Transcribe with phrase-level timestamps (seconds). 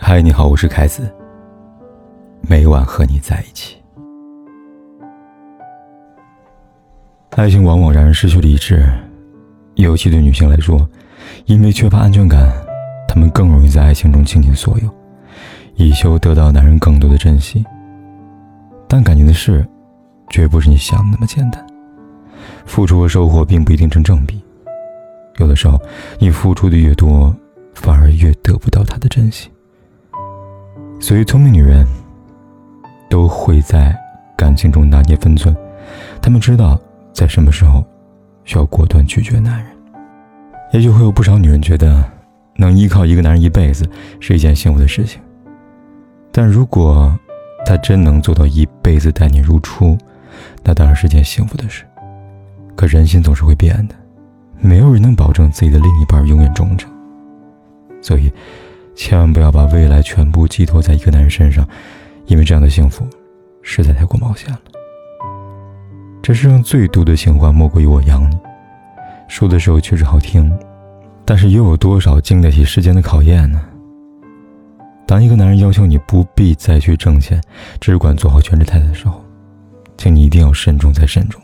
[0.00, 1.12] 嗨，你好，我是凯子。
[2.40, 3.76] 每晚和你在一起。
[7.30, 8.88] 爱情往往让人失去理智，
[9.74, 10.88] 尤其对女性来说，
[11.46, 12.48] 因为缺乏安全感，
[13.08, 14.88] 她们更容易在爱情中倾尽所有，
[15.74, 17.64] 以求得到男人更多的珍惜。
[18.86, 19.66] 但感情的事，
[20.30, 21.66] 绝不是你想的那么简单，
[22.64, 24.40] 付出和收获并不一定成正比。
[25.38, 25.78] 有的时候，
[26.20, 27.34] 你付出的越多，
[27.74, 29.50] 反而越得不到他的珍惜。
[31.08, 31.86] 所以，聪明女人
[33.08, 33.98] 都会在
[34.36, 35.56] 感情中拿捏分寸，
[36.20, 36.78] 她们知道
[37.14, 37.82] 在什么时候
[38.44, 39.72] 需要果断拒绝男人。
[40.70, 42.04] 也许会有不少女人觉得，
[42.56, 43.88] 能依靠一个男人一辈子
[44.20, 45.18] 是一件幸福的事情。
[46.30, 47.18] 但如果
[47.64, 49.96] 他真能做到一辈子待你如初，
[50.62, 51.86] 那当然是件幸福的事。
[52.76, 53.94] 可人心总是会变的，
[54.60, 56.92] 没有人能保证自己的另一半永远忠诚，
[58.02, 58.30] 所以。
[58.98, 61.66] 千万不要把未来全部寄托在一个男人身上，
[62.26, 63.06] 因为这样的幸福
[63.62, 64.58] 实在太过冒险了。
[66.20, 68.36] 这世上最毒的情话莫过于我养你，
[69.28, 70.52] 说的时候确实好听，
[71.24, 73.64] 但是又有多少经得起时间的考验呢？
[75.06, 77.40] 当一个男人要求你不必再去挣钱，
[77.80, 79.24] 只管做好全职太太的时候，
[79.96, 81.40] 请你一定要慎重再慎重，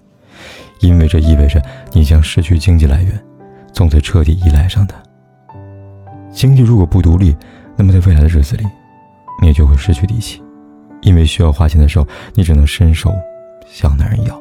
[0.80, 3.24] 因为这意味着你将失去经济来源，
[3.72, 4.96] 从此彻底依赖上他。
[6.34, 7.34] 经济如果不独立，
[7.76, 8.64] 那么在未来的日子里，
[9.40, 10.42] 你也就会失去底气，
[11.00, 13.14] 因为需要花钱的时候，你只能伸手
[13.66, 14.38] 向男人要。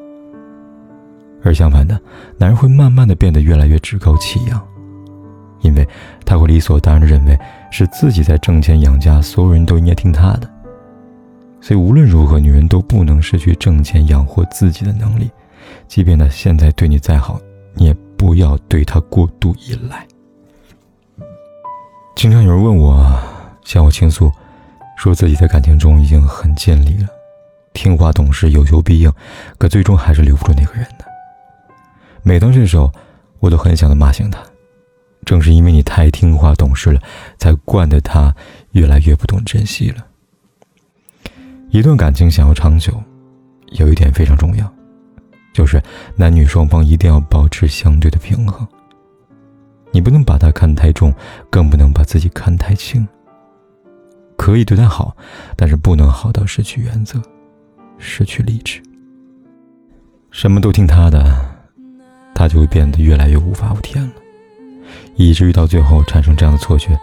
[1.44, 2.00] 而相反的，
[2.38, 4.60] 男人会慢慢的变得越来越趾高气扬，
[5.62, 5.88] 因为
[6.26, 7.38] 他会理所当然的认为
[7.70, 10.50] 是自己在挣钱养家，所有人都应该听他的。
[11.62, 15.30] 所以无论如何，女人都不能失去挣钱养活自己的能力，
[15.88, 17.40] 即便他现在对你再好，
[17.76, 20.06] 你也不要对他过度依赖。
[22.16, 23.20] 经常有人问我，
[23.66, 24.32] 向我倾诉，
[24.98, 27.08] 说自己在感情中已经很尽力了，
[27.74, 29.12] 听话懂事，有求必应，
[29.58, 31.06] 可最终还是留不住那个人的。
[32.22, 32.92] 每当这时候，
[33.40, 34.40] 我都很想的骂醒他。
[35.26, 37.02] 正是因为你太听话懂事了，
[37.38, 38.34] 才惯得他
[38.72, 40.06] 越来越不懂珍惜了。
[41.72, 43.02] 一段感情想要长久，
[43.72, 44.72] 有一点非常重要，
[45.54, 45.82] 就是
[46.16, 48.66] 男女双方一定要保持相对的平衡。
[49.94, 51.14] 你不能把他看太重，
[51.50, 53.08] 更不能把自己看太轻。
[54.36, 55.16] 可以对他好，
[55.56, 57.22] 但是不能好到失去原则，
[58.00, 58.82] 失去理智。
[60.32, 61.24] 什么都听他的，
[62.34, 64.12] 他就会变得越来越无法无天了，
[65.16, 67.00] 以至于到最后产生这样的错觉：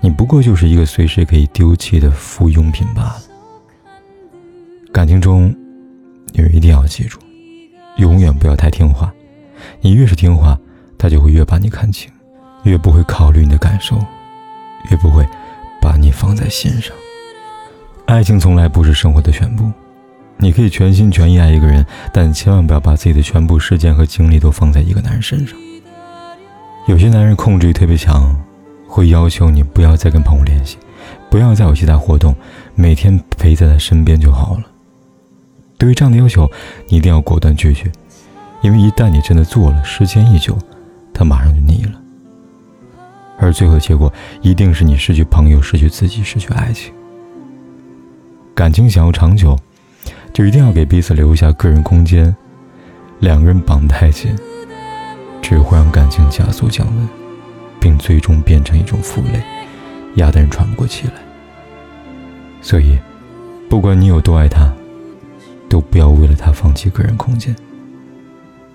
[0.00, 3.22] 你不过就是一个随时可以丢弃的附庸品罢了。
[4.92, 5.54] 感情中，
[6.32, 7.20] 女人一定要记住，
[7.98, 9.14] 永远不要太听话。
[9.80, 10.58] 你越是听话，
[10.98, 12.12] 他就会越把你看轻。
[12.64, 13.96] 越不会考虑你的感受，
[14.90, 15.26] 越不会
[15.80, 16.94] 把你放在心上。
[18.06, 19.70] 爱情从来不是生活的全部，
[20.36, 25.56] 你可以全心全意爱一个人，但千万不要把自己的全部时间和精力都放在一个男人身上。
[26.86, 28.34] 有些男人控制欲特别强，
[28.86, 30.76] 会要求你不要再跟朋友联系，
[31.30, 32.34] 不要再有其他活动，
[32.74, 34.64] 每天陪在他身边就好了。
[35.78, 36.50] 对于这样的要求，
[36.88, 37.90] 你一定要果断拒绝，
[38.60, 40.58] 因为一旦你真的做了，时间一久，
[41.14, 42.00] 他马上就腻了。
[43.38, 46.92] 而最后的结果一定是你失去朋友，失去自己，失去爱情。
[48.54, 49.58] 感情想要长久，
[50.32, 52.34] 就一定要给彼此留下个人空间。
[53.20, 54.34] 两个人绑太紧，
[55.40, 57.08] 只会让感情加速降温，
[57.80, 59.42] 并最终变成一种负累，
[60.16, 61.14] 压得人喘不过气来。
[62.60, 62.98] 所以，
[63.70, 64.70] 不管你有多爱他，
[65.68, 67.54] 都不要为了他放弃个人空间。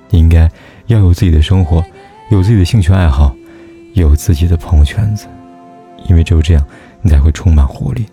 [0.09, 0.49] 你应该
[0.87, 1.83] 要有自己的生活，
[2.31, 3.35] 有自己的兴趣爱好。
[3.93, 5.27] 有自己的朋友圈子，
[6.07, 6.65] 因为只有这样，
[7.01, 8.05] 你才会充满活力，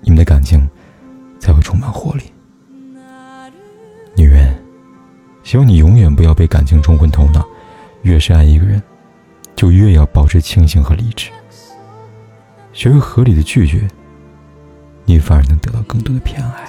[0.00, 0.68] 你们的感情
[1.38, 2.24] 才会充满活力。
[4.16, 4.54] 女人，
[5.42, 7.44] 希望你永远不要被感情冲昏头脑。
[8.02, 8.82] 越是爱一个人，
[9.56, 11.30] 就越要保持清醒和理智，
[12.72, 13.88] 学会合理的拒绝，
[15.06, 16.68] 你反而能得到更多的偏爱。